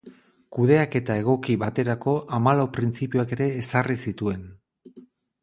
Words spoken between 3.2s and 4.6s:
ere ezarri zituen.